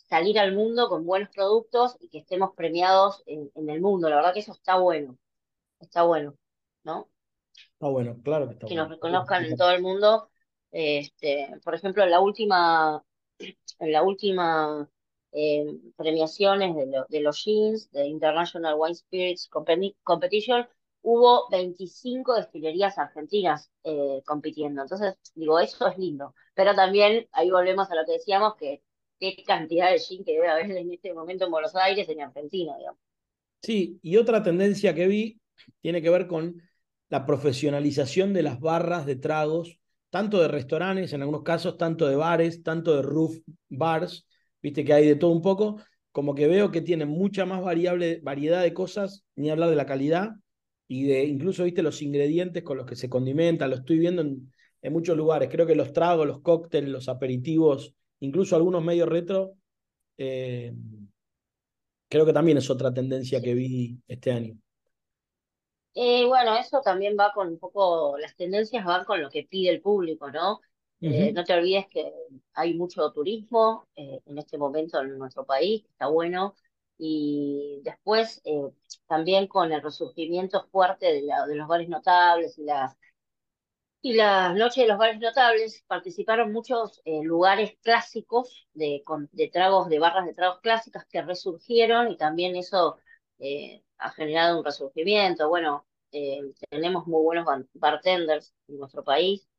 salir 0.07 0.39
al 0.39 0.53
mundo 0.53 0.89
con 0.89 1.05
buenos 1.05 1.29
productos 1.29 1.97
y 1.99 2.09
que 2.09 2.19
estemos 2.19 2.51
premiados 2.55 3.23
en, 3.25 3.49
el 3.69 3.81
mundo. 3.81 4.09
La 4.09 4.17
verdad 4.17 4.33
que 4.33 4.39
eso 4.39 4.53
está 4.53 4.77
bueno, 4.77 5.17
está 5.79 6.03
bueno, 6.03 6.35
¿no? 6.83 7.09
Está 7.73 7.87
bueno, 7.87 8.17
claro 8.23 8.47
que 8.47 8.53
está 8.53 8.67
que 8.67 8.75
nos 8.75 8.89
reconozcan 8.89 9.45
en 9.45 9.57
todo 9.57 9.71
el 9.71 9.81
mundo. 9.81 10.29
Este, 10.71 11.49
por 11.63 11.73
ejemplo, 11.73 12.03
en 12.03 12.11
la 12.11 12.19
última, 12.19 13.03
en 13.39 13.91
la 13.91 14.03
última 14.03 14.89
eh, 15.31 15.65
premiaciones 15.95 16.75
de, 17.09 17.21
los 17.21 17.43
jeans, 17.43 17.91
de 17.91 18.07
International 18.07 18.75
Wine 18.77 18.95
Spirits 18.95 19.49
Competition, 19.49 20.67
hubo 21.01 21.47
25 21.49 22.35
destilerías 22.35 22.97
argentinas 22.97 23.69
eh, 23.83 24.21
compitiendo. 24.25 24.81
Entonces, 24.81 25.17
digo, 25.33 25.59
eso 25.59 25.87
es 25.87 25.97
lindo. 25.97 26.33
Pero 26.53 26.73
también 26.75 27.27
ahí 27.31 27.51
volvemos 27.51 27.89
a 27.91 27.95
lo 27.95 28.05
que 28.05 28.13
decíamos, 28.13 28.55
que 28.55 28.81
qué 29.19 29.35
cantidad 29.45 29.91
de 29.91 29.99
gin 29.99 30.23
que 30.23 30.33
debe 30.33 30.47
haber 30.47 30.71
en 30.71 30.91
este 30.91 31.13
momento 31.13 31.45
en 31.45 31.51
Buenos 31.51 31.75
Aires, 31.75 32.07
en 32.09 32.21
Argentina. 32.21 32.73
Sí, 33.61 33.99
y 34.01 34.17
otra 34.17 34.43
tendencia 34.43 34.93
que 34.93 35.07
vi 35.07 35.39
tiene 35.81 36.01
que 36.01 36.09
ver 36.09 36.27
con 36.27 36.61
la 37.09 37.25
profesionalización 37.25 38.33
de 38.33 38.43
las 38.43 38.59
barras 38.59 39.05
de 39.05 39.15
tragos, 39.15 39.79
tanto 40.09 40.41
de 40.41 40.47
restaurantes, 40.47 41.13
en 41.13 41.21
algunos 41.21 41.43
casos, 41.43 41.77
tanto 41.77 42.07
de 42.07 42.15
bares, 42.15 42.63
tanto 42.63 42.95
de 42.95 43.01
roof 43.01 43.37
bars, 43.69 44.27
viste 44.61 44.83
que 44.83 44.93
hay 44.93 45.07
de 45.07 45.15
todo 45.15 45.31
un 45.31 45.41
poco, 45.41 45.81
como 46.11 46.35
que 46.35 46.47
veo 46.47 46.71
que 46.71 46.81
tienen 46.81 47.09
mucha 47.09 47.45
más 47.45 47.61
variable, 47.61 48.19
variedad 48.23 48.61
de 48.61 48.73
cosas, 48.73 49.25
ni 49.35 49.49
hablar 49.49 49.69
de 49.69 49.75
la 49.75 49.85
calidad, 49.85 50.31
y 50.87 51.05
de 51.05 51.25
incluso, 51.25 51.63
viste, 51.63 51.81
los 51.81 52.01
ingredientes 52.01 52.63
con 52.63 52.77
los 52.77 52.85
que 52.85 52.95
se 52.95 53.09
condimenta, 53.09 53.67
lo 53.67 53.75
estoy 53.75 53.97
viendo 53.97 54.21
en, 54.21 54.51
en 54.81 54.93
muchos 54.93 55.17
lugares, 55.17 55.49
creo 55.51 55.65
que 55.65 55.75
los 55.75 55.93
tragos, 55.93 56.27
los 56.27 56.41
cócteles, 56.41 56.89
los 56.89 57.09
aperitivos, 57.09 57.95
incluso 58.25 58.55
algunos 58.55 58.83
medios 58.83 59.09
retro, 59.09 59.53
eh, 60.17 60.73
creo 62.09 62.25
que 62.25 62.33
también 62.33 62.57
es 62.57 62.69
otra 62.69 62.93
tendencia 62.93 63.41
que 63.41 63.53
vi 63.53 63.99
este 64.07 64.31
año. 64.31 64.57
Eh, 65.93 66.25
bueno, 66.25 66.55
eso 66.57 66.81
también 66.81 67.15
va 67.17 67.31
con 67.33 67.47
un 67.47 67.57
poco, 67.59 68.17
las 68.17 68.35
tendencias 68.35 68.83
van 68.85 69.05
con 69.05 69.21
lo 69.21 69.29
que 69.29 69.47
pide 69.49 69.69
el 69.69 69.81
público, 69.81 70.29
¿no? 70.29 70.59
Eh, 71.07 71.31
no 71.33 71.43
te 71.43 71.53
olvides 71.53 71.87
que 71.87 72.11
hay 72.53 72.73
mucho 72.73 73.11
turismo 73.13 73.87
eh, 73.95 74.19
en 74.25 74.37
este 74.37 74.57
momento 74.57 74.99
en 74.99 75.17
nuestro 75.17 75.45
país, 75.45 75.83
que 75.83 75.89
está 75.91 76.07
bueno, 76.07 76.55
y 76.97 77.79
después 77.83 78.41
también 79.07 79.47
con 79.47 79.71
el 79.71 79.81
resurgimiento 79.81 80.67
fuerte 80.71 81.05
de, 81.07 81.21
de 81.47 81.55
los 81.55 81.67
bares 81.67 81.87
notables 81.89 82.57
y 82.57 82.63
las 82.63 82.95
y 84.05 84.13
la 84.13 84.53
noche 84.53 84.81
de 84.81 84.87
los 84.87 84.99
bares 84.99 85.19
notables 85.19 85.83
participaron 85.87 86.51
muchos 86.53 87.01
eh, 87.05 87.23
lugares 87.23 87.75
clásicos 87.81 88.67
de, 88.75 89.01
tragos, 89.51 89.89
de 89.89 89.97
barras 89.97 90.27
de 90.27 90.35
tragos 90.35 90.59
clásicas 90.61 91.07
que 91.07 91.23
resurgieron 91.23 92.11
y 92.11 92.15
también 92.15 92.55
eso 92.55 92.99
eh, 93.39 93.83
ha 93.97 94.11
generado 94.11 94.59
un 94.59 94.65
resurgimiento. 94.65 95.49
Bueno, 95.49 95.87
eh, 96.11 96.39
tenemos 96.69 97.07
muy 97.07 97.23
buenos 97.23 97.47
bartenders 97.73 98.53
en 98.67 98.77
nuestro 98.77 99.03
país 99.03 99.49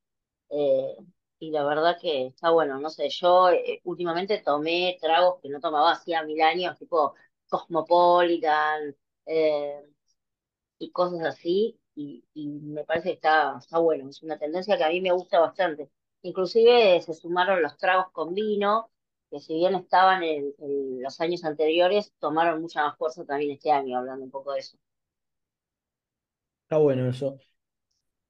y 1.40 1.50
la 1.50 1.64
verdad 1.64 1.98
que 2.00 2.26
está 2.28 2.50
bueno. 2.50 2.78
No 2.78 2.88
sé, 2.88 3.08
yo 3.10 3.48
últimamente 3.82 4.38
tomé 4.44 4.96
tragos 5.00 5.40
que 5.42 5.48
no 5.48 5.58
tomaba 5.58 5.90
hacía 5.92 6.22
mil 6.22 6.40
años, 6.40 6.78
tipo 6.78 7.14
Cosmopolitan 7.48 8.94
y 10.78 10.90
cosas 10.92 11.22
así 11.26 11.80
y, 11.96 12.48
me 12.62 12.84
parece 12.84 13.08
que 13.08 13.14
está, 13.14 13.56
está 13.58 13.78
bueno, 13.78 14.10
es 14.10 14.22
una 14.22 14.38
tendencia 14.38 14.76
que 14.76 14.84
a 14.84 14.90
mí 14.90 15.00
me 15.00 15.12
gusta 15.12 15.40
bastante. 15.40 15.90
Inclusive 16.22 17.00
se 17.00 17.14
sumaron 17.14 17.62
los 17.62 17.76
tragos 17.78 18.10
con 18.12 18.34
vino, 18.34 18.90
que 19.30 19.40
si 19.40 19.54
bien 19.54 19.74
estaban 19.74 20.22
en, 20.22 20.52
los 21.02 21.20
años 21.20 21.44
anteriores, 21.44 22.12
tomaron 22.18 22.60
mucha 22.60 22.82
más 22.82 22.98
fuerza 22.98 23.24
también 23.24 23.52
este 23.52 23.70
año, 23.70 23.98
hablando 23.98 24.24
un 24.24 24.30
poco 24.30 24.52
de 24.52 24.60
eso. 24.60 24.76
Está 26.64 26.78
bueno 26.78 27.08
eso. 27.08 27.38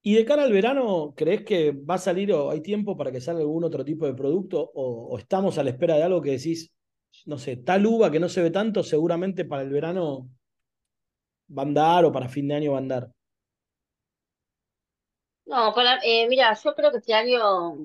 ¿Y 0.01 0.15
de 0.15 0.23
cara 0.23 0.43
al 0.43 0.53
verano, 0.53 1.13
crees 1.15 1.43
que 1.43 1.71
va 1.71 1.95
a 1.95 1.97
salir 1.97 2.31
o 2.31 2.49
hay 2.49 2.61
tiempo 2.61 2.95
para 2.95 3.11
que 3.11 3.19
salga 3.19 3.41
algún 3.41 3.65
otro 3.65 3.83
tipo 3.83 4.05
de 4.05 4.13
producto 4.13 4.71
o, 4.73 5.09
o, 5.09 5.17
estamos 5.17 5.57
a 5.57 5.63
la 5.63 5.71
espera 5.71 5.95
de 5.95 6.03
algo 6.03 6.21
que 6.21 6.31
decís, 6.31 6.71
no 7.25 7.37
sé, 7.37 7.57
tal 7.57 7.85
uva 7.85 8.09
que 8.09 8.19
no 8.19 8.29
se 8.29 8.41
ve 8.41 8.51
tanto, 8.51 8.83
seguramente 8.83 9.43
para 9.43 9.63
el 9.63 9.69
verano 9.69 10.29
va 11.49 11.63
a 11.63 11.65
andar 11.65 12.05
o 12.05 12.11
para 12.11 12.29
fin 12.29 12.47
de 12.47 12.55
año 12.55 12.71
va 12.71 12.77
a 12.77 12.81
andar? 12.81 13.16
No, 15.47 15.73
para, 15.73 15.99
eh, 16.03 16.27
mira, 16.27 16.53
yo 16.61 16.75
creo 16.75 16.91
que 16.91 16.97
este 16.97 17.13
año 17.13 17.77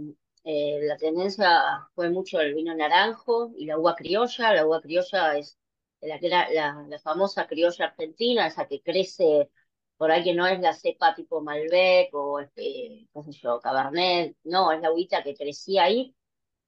eh, 0.44 0.80
la 0.82 0.96
tendencia 0.96 1.88
fue 1.94 2.10
mucho 2.10 2.40
el 2.40 2.54
vino 2.54 2.74
naranjo 2.74 3.52
y 3.56 3.66
la 3.66 3.78
uva 3.78 3.94
criolla. 3.94 4.52
La 4.52 4.66
uva 4.66 4.80
criolla 4.80 5.38
es 5.38 5.56
la, 6.00 6.18
la, 6.50 6.84
la 6.88 6.98
famosa 6.98 7.46
criolla 7.46 7.86
argentina, 7.86 8.46
esa 8.48 8.66
que 8.66 8.82
crece 8.82 9.48
por 9.96 10.10
ahí 10.10 10.24
que 10.24 10.34
no 10.34 10.46
es 10.48 10.58
la 10.60 10.72
cepa 10.74 11.14
tipo 11.14 11.40
Malbec 11.40 12.12
o 12.14 12.40
este, 12.40 13.08
qué 13.14 13.22
sé 13.24 13.32
yo, 13.32 13.60
Cabernet, 13.60 14.36
no, 14.44 14.72
es 14.72 14.80
la 14.80 14.90
uvita 14.92 15.22
que 15.22 15.34
crecía 15.36 15.84
ahí, 15.84 16.16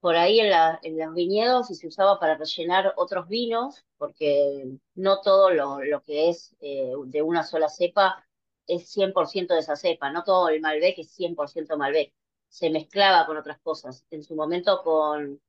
por 0.00 0.16
ahí 0.16 0.40
en, 0.40 0.50
la, 0.50 0.78
en 0.82 0.98
los 0.98 1.14
viñedos 1.14 1.70
y 1.70 1.74
se 1.74 1.88
usaba 1.88 2.18
para 2.20 2.36
rellenar 2.36 2.92
otros 2.96 3.26
vinos, 3.28 3.84
porque 3.96 4.66
no 4.94 5.20
todo 5.22 5.50
lo, 5.50 5.82
lo 5.82 6.02
que 6.02 6.28
es 6.30 6.54
eh, 6.60 6.92
de 7.06 7.22
una 7.22 7.42
sola 7.42 7.68
cepa 7.68 8.24
es 8.66 8.88
100% 8.90 9.54
de 9.54 9.60
esa 9.60 9.76
cepa, 9.76 10.10
no 10.10 10.24
todo 10.24 10.48
el 10.48 10.60
Malbec 10.60 10.98
es 10.98 11.10
100% 11.10 11.76
Malbec, 11.76 12.12
se 12.48 12.70
mezclaba 12.70 13.26
con 13.26 13.36
otras 13.36 13.58
cosas, 13.60 14.04
en 14.10 14.22
su 14.22 14.34
momento 14.36 14.82
con, 14.82 15.40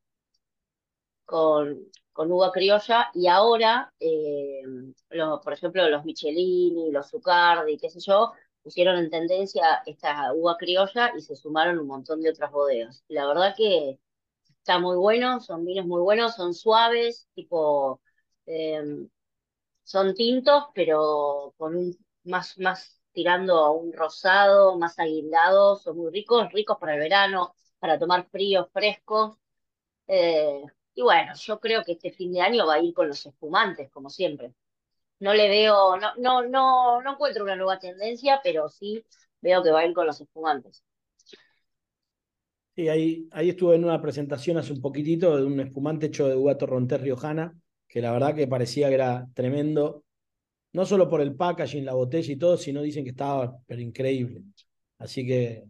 con, 1.25 2.31
uva 2.31 2.51
criolla 2.51 3.09
y 3.13 3.27
ahora, 3.27 3.93
eh, 3.99 4.61
por 5.43 5.53
ejemplo, 5.53 5.87
los 5.89 6.05
Michelini, 6.05 6.91
los 6.91 7.09
Zucardi, 7.09 7.77
qué 7.77 7.89
sé 7.89 7.99
yo, 7.99 8.33
pusieron 8.63 8.97
en 8.97 9.09
tendencia 9.09 9.83
esta 9.85 10.33
uva 10.33 10.57
criolla 10.57 11.11
y 11.17 11.21
se 11.21 11.35
sumaron 11.35 11.79
un 11.79 11.87
montón 11.87 12.21
de 12.21 12.29
otras 12.31 12.51
bodegas. 12.51 13.03
La 13.09 13.27
verdad 13.27 13.53
que 13.55 13.99
está 14.59 14.79
muy 14.79 14.97
bueno, 14.97 15.39
son 15.41 15.65
vinos 15.65 15.85
muy 15.85 16.01
buenos, 16.01 16.35
son 16.35 16.53
suaves, 16.53 17.27
tipo, 17.35 18.01
eh, 18.47 18.83
son 19.83 20.13
tintos, 20.15 20.65
pero 20.73 21.53
con 21.57 21.75
un 21.75 21.97
más, 22.23 22.57
más 22.57 22.94
tirando 23.15 23.57
a 23.59 23.71
un 23.71 23.93
rosado, 23.93 24.77
más 24.77 24.99
aguindados, 24.99 25.83
son 25.83 25.97
muy 25.97 26.11
ricos, 26.11 26.51
ricos 26.53 26.77
para 26.79 26.95
el 26.95 27.01
verano, 27.01 27.55
para 27.79 27.99
tomar 27.99 28.27
fríos, 28.29 28.69
frescos. 28.73 29.37
Eh, 30.07 30.63
y 30.95 31.01
bueno, 31.03 31.33
yo 31.35 31.59
creo 31.59 31.83
que 31.83 31.93
este 31.93 32.11
fin 32.11 32.33
de 32.33 32.41
año 32.41 32.67
va 32.67 32.75
a 32.75 32.81
ir 32.81 32.93
con 32.93 33.07
los 33.09 33.25
espumantes, 33.25 33.91
como 33.91 34.09
siempre. 34.09 34.53
No 35.19 35.33
le 35.33 35.49
veo, 35.49 35.97
no, 35.97 36.15
no, 36.17 36.43
no, 36.43 37.01
no 37.01 37.13
encuentro 37.13 37.43
una 37.43 37.55
nueva 37.57 37.79
tendencia, 37.79 38.41
pero 38.43 38.69
sí 38.69 39.05
veo 39.41 39.63
que 39.63 39.71
va 39.71 39.81
a 39.81 39.87
ir 39.87 39.93
con 39.93 40.07
los 40.07 40.21
espumantes. 40.21 40.83
Sí, 42.75 42.89
ahí, 42.89 43.27
ahí 43.31 43.49
estuve 43.49 43.75
en 43.75 43.85
una 43.85 44.01
presentación 44.01 44.57
hace 44.57 44.73
un 44.73 44.81
poquitito 44.81 45.37
de 45.37 45.45
un 45.45 45.59
espumante 45.61 46.07
hecho 46.07 46.27
de 46.27 46.35
uva 46.35 46.57
torrontés 46.57 47.01
riojana, 47.01 47.57
que 47.87 48.01
la 48.01 48.11
verdad 48.11 48.35
que 48.35 48.47
parecía 48.47 48.89
que 48.89 48.95
era 48.95 49.27
tremendo 49.33 50.04
no 50.75 50.85
solo 50.85 51.09
por 51.09 51.21
el 51.21 51.33
packaging, 51.33 51.85
la 51.85 51.93
botella 51.93 52.33
y 52.33 52.35
todo, 52.35 52.57
sino 52.57 52.81
dicen 52.81 53.05
que 53.05 53.11
estaba 53.11 53.57
pero 53.65 53.79
increíble. 53.81 54.43
Así 54.99 55.25
que. 55.25 55.63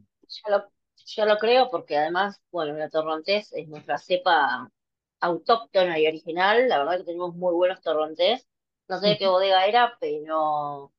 Yo 1.06 1.26
lo, 1.26 1.38
creo 1.38 1.70
porque 1.70 1.96
además, 1.96 2.42
bueno, 2.52 2.74
la 2.74 2.90
torrontés 2.90 3.54
es 3.54 3.68
nuestra 3.68 4.00
cepa 4.00 4.68
autóctona 5.20 6.00
y 6.00 6.08
original. 6.08 6.68
La 6.68 6.80
verdad 6.80 6.98
que 6.98 7.04
tenemos 7.04 7.36
muy 7.36 7.54
buenos 7.54 7.82
torrontés. 7.82 8.48
No 8.88 9.00
sé 9.00 9.10
de 9.10 9.18
qué 9.20 9.28
bodega 9.28 9.68
era, 9.68 9.96
pero 10.00 10.92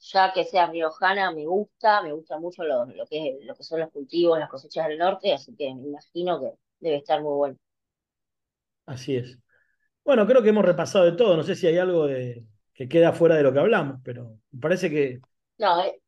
ya 0.00 0.32
que 0.32 0.44
sea 0.44 0.66
riojana 0.66 1.30
me 1.30 1.46
gusta, 1.46 2.02
me 2.02 2.12
gusta 2.12 2.40
mucho 2.40 2.64
lo, 2.64 2.86
lo, 2.86 3.06
que, 3.06 3.38
lo 3.42 3.54
que 3.54 3.62
son 3.62 3.78
los 3.78 3.92
cultivos, 3.92 4.36
las 4.36 4.50
cosechas 4.50 4.88
del 4.88 4.98
norte, 4.98 5.32
así 5.32 5.54
que 5.54 5.72
me 5.72 5.86
imagino 5.86 6.40
que 6.40 6.50
debe 6.80 6.96
estar 6.96 7.22
muy 7.22 7.34
bueno. 7.36 7.56
Así 8.86 9.14
es. 9.14 9.38
Bueno, 10.04 10.26
creo 10.26 10.42
que 10.42 10.48
hemos 10.48 10.64
repasado 10.64 11.04
de 11.04 11.12
todo. 11.12 11.36
No 11.36 11.44
sé 11.44 11.54
si 11.54 11.68
hay 11.68 11.78
algo 11.78 12.06
de, 12.06 12.44
que 12.74 12.88
queda 12.88 13.12
fuera 13.12 13.36
de 13.36 13.42
lo 13.42 13.52
que 13.52 13.60
hablamos, 13.60 14.00
pero 14.04 14.38
me 14.50 14.60
parece 14.60 14.90
que... 14.90 15.20
No, 15.58 15.82
eh, 15.82 16.00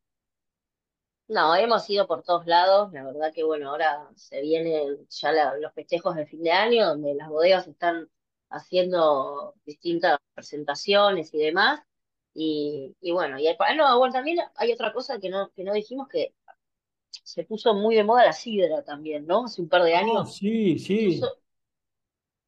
no, 1.29 1.55
hemos 1.55 1.89
ido 1.89 2.07
por 2.07 2.23
todos 2.23 2.45
lados, 2.45 2.91
la 2.93 3.05
verdad 3.05 3.33
que 3.33 3.43
bueno, 3.43 3.69
ahora 3.69 4.07
se 4.15 4.41
vienen 4.41 5.07
ya 5.09 5.31
los 5.57 5.73
festejos 5.73 6.15
de 6.15 6.25
fin 6.25 6.43
de 6.43 6.51
año, 6.51 6.85
donde 6.85 7.15
las 7.15 7.29
bodegas 7.29 7.67
están 7.67 8.09
haciendo 8.49 9.55
distintas 9.65 10.19
presentaciones 10.33 11.33
y 11.33 11.37
demás, 11.37 11.81
y, 12.33 12.95
y 13.01 13.11
bueno, 13.11 13.39
y 13.39 13.47
ah, 13.47 13.75
no, 13.75 13.97
bueno, 13.97 14.13
también 14.13 14.39
hay 14.55 14.71
otra 14.71 14.93
cosa 14.93 15.19
que 15.19 15.29
no, 15.29 15.49
que 15.51 15.63
no 15.63 15.73
dijimos 15.73 16.07
que 16.07 16.33
se 17.09 17.43
puso 17.43 17.73
muy 17.73 17.95
de 17.95 18.03
moda 18.03 18.25
la 18.25 18.33
sidra 18.33 18.83
también, 18.83 19.25
¿no? 19.25 19.45
Hace 19.45 19.61
un 19.61 19.69
par 19.69 19.83
de 19.83 19.95
ah, 19.95 19.99
años. 19.99 20.35
sí, 20.35 20.77
sí 20.77 21.21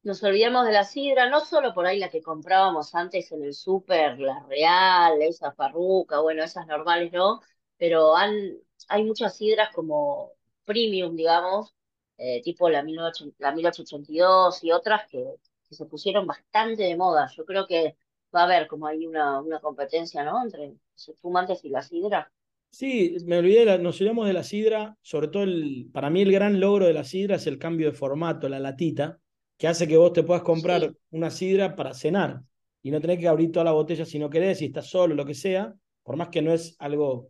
nos 0.02 0.22
olvidamos 0.22 0.66
de 0.66 0.72
la 0.72 0.84
sidra, 0.84 1.28
no 1.28 1.40
solo 1.40 1.74
por 1.74 1.86
ahí 1.86 1.98
la 1.98 2.10
que 2.10 2.22
comprábamos 2.22 2.94
antes 2.94 3.30
en 3.32 3.44
el 3.44 3.54
súper, 3.54 4.18
la 4.18 4.40
real, 4.48 5.20
esa 5.22 5.52
farruca, 5.52 6.20
bueno, 6.20 6.42
esas 6.42 6.66
normales 6.66 7.12
no, 7.12 7.40
pero 7.76 8.14
hay 8.16 9.04
muchas 9.04 9.36
sidras 9.36 9.70
como 9.74 10.32
premium, 10.64 11.16
digamos, 11.16 11.74
eh, 12.16 12.40
tipo 12.42 12.68
la, 12.68 12.82
1882 12.82 14.64
y 14.64 14.72
otras 14.72 15.08
que, 15.08 15.24
se 15.70 15.86
pusieron 15.86 16.26
bastante 16.26 16.82
de 16.82 16.96
moda. 16.96 17.30
Yo 17.36 17.44
creo 17.44 17.64
que 17.68 17.96
va 18.34 18.40
a 18.40 18.44
haber 18.44 18.66
como 18.66 18.88
hay 18.88 19.06
una, 19.06 19.40
una 19.40 19.60
competencia, 19.60 20.24
¿no? 20.24 20.42
Entre 20.42 20.66
los 20.68 21.08
espumantes 21.08 21.64
y 21.64 21.68
la 21.68 21.82
sidra. 21.82 22.32
Sí, 22.70 23.16
me 23.24 23.38
olvidé, 23.38 23.78
nos 23.78 24.00
olvidamos 24.00 24.26
de 24.26 24.32
la 24.32 24.42
sidra, 24.42 24.96
sobre 25.02 25.28
todo 25.28 25.44
el, 25.44 25.88
para 25.92 26.10
mí 26.10 26.22
el 26.22 26.32
gran 26.32 26.58
logro 26.58 26.86
de 26.86 26.92
la 26.92 27.04
sidra 27.04 27.36
es 27.36 27.46
el 27.46 27.58
cambio 27.58 27.86
de 27.86 27.96
formato, 27.96 28.48
la 28.48 28.58
latita, 28.58 29.20
que 29.60 29.68
hace 29.68 29.86
que 29.86 29.98
vos 29.98 30.14
te 30.14 30.22
puedas 30.22 30.42
comprar 30.42 30.90
una 31.10 31.30
sidra 31.30 31.76
para 31.76 31.92
cenar 31.92 32.40
y 32.82 32.90
no 32.90 32.98
tenés 32.98 33.18
que 33.18 33.28
abrir 33.28 33.52
toda 33.52 33.66
la 33.66 33.72
botella 33.72 34.06
si 34.06 34.18
no 34.18 34.30
querés, 34.30 34.56
si 34.56 34.64
estás 34.64 34.88
solo, 34.88 35.14
lo 35.14 35.26
que 35.26 35.34
sea, 35.34 35.74
por 36.02 36.16
más 36.16 36.30
que 36.30 36.40
no 36.40 36.50
es 36.50 36.74
algo 36.78 37.28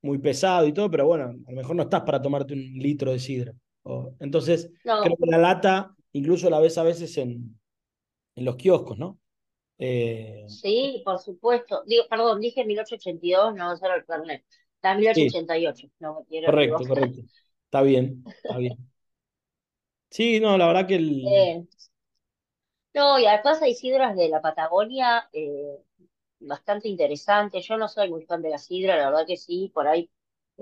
muy 0.00 0.18
pesado 0.18 0.68
y 0.68 0.72
todo, 0.72 0.88
pero 0.88 1.04
bueno, 1.04 1.24
a 1.24 1.50
lo 1.50 1.56
mejor 1.56 1.74
no 1.74 1.82
estás 1.82 2.02
para 2.02 2.22
tomarte 2.22 2.54
un 2.54 2.60
litro 2.60 3.10
de 3.10 3.18
sidra. 3.18 3.52
entonces, 4.20 4.70
creo 4.84 5.16
que 5.16 5.26
la 5.26 5.38
lata 5.38 5.96
incluso 6.12 6.48
la 6.48 6.60
ves 6.60 6.78
a 6.78 6.84
veces 6.84 7.18
en, 7.18 7.58
en 8.36 8.44
los 8.44 8.54
kioscos, 8.54 8.96
¿no? 8.96 9.18
Eh, 9.76 10.44
sí, 10.46 11.02
por 11.04 11.18
supuesto. 11.18 11.82
Digo, 11.86 12.04
perdón, 12.08 12.38
dije 12.40 12.64
1882, 12.64 13.52
no 13.56 13.76
solo 13.76 13.96
el 13.96 14.04
carnet. 14.04 14.44
La 14.80 14.94
1888, 14.94 15.88
no 15.98 16.20
me 16.20 16.26
quiero 16.26 16.46
Correcto, 16.46 16.84
correcto. 16.86 17.20
Está 17.64 17.82
bien, 17.82 18.22
está 18.44 18.58
bien. 18.58 18.93
Sí, 20.14 20.38
no, 20.40 20.56
la 20.56 20.66
verdad 20.68 20.86
que 20.86 20.94
el... 20.94 21.22
Eh, 21.26 21.66
no, 22.94 23.18
y 23.18 23.26
además 23.26 23.60
hay 23.62 23.74
sidras 23.74 24.16
de 24.16 24.28
la 24.28 24.40
Patagonia 24.40 25.28
eh, 25.32 25.78
bastante 26.40 26.88
interesantes. 26.88 27.66
Yo 27.66 27.76
no 27.76 27.88
soy 27.88 28.10
muy 28.10 28.24
fan 28.26 28.42
de 28.42 28.50
la 28.50 28.58
sidra, 28.58 28.96
la 28.96 29.10
verdad 29.10 29.26
que 29.26 29.36
sí, 29.36 29.70
por 29.74 29.88
ahí 29.88 30.10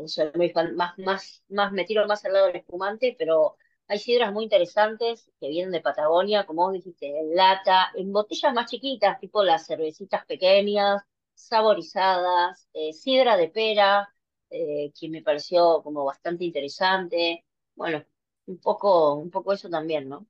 soy 0.07 0.31
muy 0.35 0.51
fan, 0.51 0.75
más, 0.77 0.99
más, 0.99 1.45
más 1.49 1.73
me 1.73 1.85
tiro 1.85 2.07
más 2.07 2.25
al 2.25 2.33
lado 2.35 2.47
del 2.47 2.57
espumante, 2.57 3.15
pero 3.19 3.57
hay 3.89 3.99
sidras 3.99 4.33
muy 4.33 4.45
interesantes 4.45 5.31
que 5.41 5.49
vienen 5.49 5.73
de 5.73 5.81
Patagonia, 5.83 6.47
como 6.47 6.65
vos 6.65 6.73
dijiste, 6.75 7.19
en 7.21 7.35
lata, 7.37 7.91
en 7.97 8.13
botellas 8.13 8.55
más 8.55 8.71
chiquitas, 8.71 9.21
tipo 9.21 9.43
las 9.45 9.67
cervecitas 9.67 10.25
pequeñas, 10.27 11.03
saborizadas, 11.35 12.69
eh, 12.75 12.93
sidra 12.95 13.37
de 13.37 13.49
pera, 13.51 14.15
eh, 14.51 14.93
que 14.99 15.09
me 15.11 15.23
pareció 15.23 15.83
como 15.83 16.05
bastante 16.05 16.45
interesante. 16.45 17.45
Bueno, 17.75 18.05
un 18.47 18.59
poco, 18.59 19.15
un 19.15 19.31
poco 19.31 19.53
eso 19.53 19.69
también, 19.69 20.09
¿no? 20.09 20.27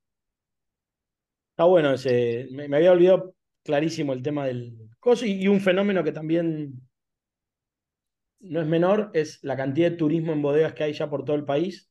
Está 1.51 1.65
bueno 1.65 1.93
ese. 1.93 2.47
Me, 2.51 2.75
había 2.75 2.91
olvidado 2.91 3.35
clarísimo 3.63 4.13
el 4.13 4.23
tema 4.23 4.45
del 4.45 4.89
coso 4.99 5.25
y, 5.25 5.47
un 5.47 5.61
fenómeno 5.61 6.03
que 6.03 6.11
también 6.11 6.81
no 8.39 8.61
es 8.61 8.67
menor 8.67 9.11
es 9.13 9.39
la 9.43 9.55
cantidad 9.55 9.91
de 9.91 9.97
turismo 9.97 10.33
en 10.33 10.41
bodegas 10.41 10.73
que 10.73 10.83
hay 10.83 10.93
ya 10.93 11.09
por 11.09 11.23
todo 11.23 11.35
el 11.35 11.45
país 11.45 11.89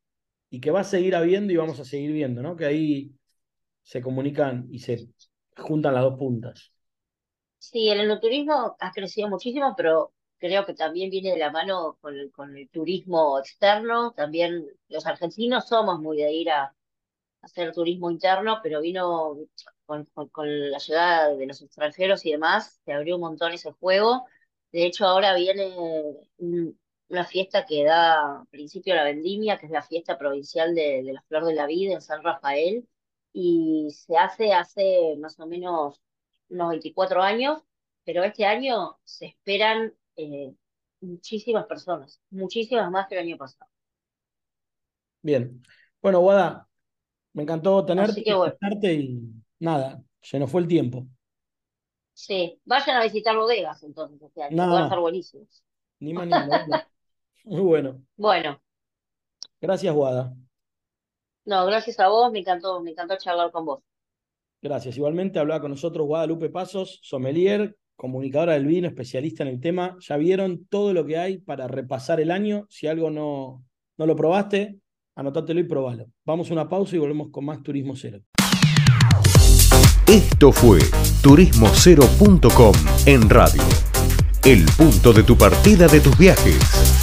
y 0.50 0.60
que 0.60 0.70
va 0.70 0.80
a 0.80 0.84
seguir 0.84 1.14
habiendo 1.14 1.52
y 1.52 1.56
vamos 1.56 1.80
a 1.80 1.84
seguir 1.84 2.12
viendo, 2.12 2.42
¿no? 2.42 2.56
Que 2.56 2.66
ahí 2.66 3.14
se 3.82 4.02
comunican 4.02 4.68
y 4.70 4.80
se 4.80 5.08
juntan 5.56 5.94
las 5.94 6.02
dos 6.02 6.18
puntas. 6.18 6.72
Sí, 7.58 7.88
el 7.88 8.00
enoturismo 8.00 8.76
ha 8.78 8.90
crecido 8.90 9.28
muchísimo, 9.28 9.74
pero 9.76 10.12
creo 10.42 10.66
que 10.66 10.74
también 10.74 11.08
viene 11.08 11.30
de 11.30 11.38
la 11.38 11.52
mano 11.52 11.98
con 12.00 12.16
el, 12.18 12.32
con 12.32 12.52
turismo 12.68 13.38
externo. 13.38 14.12
También 14.12 14.66
los 14.88 15.06
argentinos 15.06 15.68
somos 15.68 16.00
muy 16.00 16.16
de 16.16 16.32
ir 16.32 16.50
a, 16.50 16.74
hacer 17.42 17.72
turismo 17.72 18.10
interno, 18.10 18.58
pero 18.62 18.80
vino 18.80 19.36
con, 19.86 20.06
la 20.70 20.78
llegada 20.78 21.34
de 21.36 21.46
los 21.46 21.62
extranjeros 21.62 22.26
y 22.26 22.32
demás, 22.32 22.80
se 22.84 22.92
abrió 22.92 23.16
un 23.16 23.22
montón 23.22 23.52
ese 23.52 23.72
juego. 23.72 24.26
De 24.72 24.86
hecho, 24.86 25.06
ahora 25.06 25.34
viene 25.36 25.74
una 27.08 27.24
fiesta 27.24 27.64
que 27.66 27.84
da 27.84 28.44
principio 28.50 28.94
a 28.94 28.96
la 28.96 29.04
vendimia, 29.04 29.58
que 29.58 29.66
es 29.66 29.72
la 29.72 29.82
fiesta 29.82 30.18
provincial 30.18 30.74
de, 30.74 31.02
la 31.04 31.22
Flor 31.22 31.44
de 31.44 31.54
la 31.54 31.66
Vida 31.66 31.94
en 31.94 32.00
San 32.02 32.22
Rafael, 32.22 32.88
y 33.32 33.90
se 33.92 34.16
hace 34.16 34.52
hace 34.52 35.16
más 35.18 35.38
o 35.40 35.46
menos 35.46 36.00
unos 36.48 36.70
24 36.70 37.22
años, 37.22 37.62
pero 38.04 38.24
este 38.24 38.44
año 38.46 38.98
se 39.04 39.26
esperan 39.26 39.94
eh, 40.16 40.54
muchísimas 41.00 41.66
personas, 41.66 42.20
muchísimas 42.30 42.90
más 42.90 43.08
que 43.08 43.14
el 43.16 43.26
año 43.26 43.36
pasado. 43.36 43.70
Bien. 45.22 45.62
Bueno, 46.00 46.20
Guada, 46.20 46.68
me 47.32 47.44
encantó 47.44 47.84
tenerte, 47.84 48.22
y 48.92 49.32
nada, 49.60 50.02
se 50.20 50.38
nos 50.38 50.50
fue 50.50 50.62
el 50.62 50.68
tiempo. 50.68 51.06
Sí, 52.12 52.60
vayan 52.64 52.96
a 52.96 53.04
visitar 53.04 53.36
bodegas 53.36 53.82
entonces 53.82 54.20
este 54.20 54.42
año, 54.42 54.56
van 54.56 54.70
a 54.72 54.84
estar 54.84 55.00
buenísimos. 55.00 55.64
Ni 56.00 56.12
más 56.12 56.26
ni 56.26 56.32
menos. 56.32 56.80
Muy 57.44 57.60
bueno. 57.60 58.02
Bueno. 58.16 58.60
Gracias, 59.60 59.94
Guada. 59.94 60.34
No, 61.44 61.66
gracias 61.66 61.98
a 62.00 62.08
vos, 62.08 62.30
me 62.30 62.40
encantó, 62.40 62.80
me 62.80 62.90
encantó 62.90 63.16
charlar 63.16 63.50
con 63.50 63.64
vos. 63.64 63.82
Gracias. 64.60 64.96
Igualmente 64.96 65.38
hablaba 65.38 65.60
con 65.60 65.72
nosotros 65.72 66.06
Guadalupe 66.06 66.48
Pasos, 66.50 67.00
sommelier, 67.02 67.76
comunicadora 68.02 68.54
del 68.54 68.66
vino, 68.66 68.88
especialista 68.88 69.44
en 69.44 69.48
el 69.50 69.60
tema. 69.60 69.96
Ya 70.00 70.16
vieron 70.16 70.66
todo 70.68 70.92
lo 70.92 71.06
que 71.06 71.18
hay 71.18 71.38
para 71.38 71.68
repasar 71.68 72.20
el 72.20 72.32
año. 72.32 72.66
Si 72.68 72.88
algo 72.88 73.10
no, 73.10 73.64
no 73.96 74.06
lo 74.06 74.16
probaste, 74.16 74.80
anotátelo 75.14 75.60
y 75.60 75.64
probalo. 75.64 76.06
Vamos 76.26 76.50
a 76.50 76.54
una 76.54 76.68
pausa 76.68 76.96
y 76.96 76.98
volvemos 76.98 77.28
con 77.30 77.44
más 77.44 77.62
Turismo 77.62 77.94
Cero. 77.94 78.18
Esto 80.08 80.50
fue 80.50 80.80
turismocero.com 81.22 82.74
en 83.06 83.30
radio. 83.30 83.62
El 84.44 84.64
punto 84.76 85.12
de 85.12 85.22
tu 85.22 85.38
partida 85.38 85.86
de 85.86 86.00
tus 86.00 86.18
viajes. 86.18 87.01